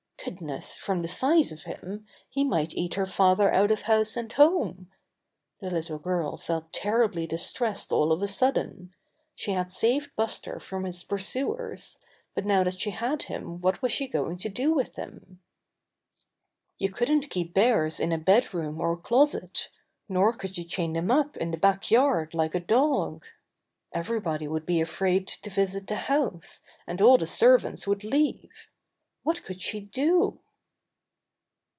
[0.23, 4.31] Goodness, from the size of him, he might eat her father out of house and
[4.31, 4.91] home!
[5.61, 8.93] The little girl felt terribly distressed all of a sudden.
[9.33, 11.97] She had saved Buster from his pur suers,
[12.35, 15.41] but now that she had him what was she going to do with him?
[16.77, 19.69] 114 Buster the Bear You couldn't keep bears in a bed room or closet,
[20.07, 23.25] nor could you chain them up in the back yard like a dog?
[23.91, 28.67] Everybody would be afraid to visit the house, and all the servants would leave.
[29.23, 30.39] What could she do?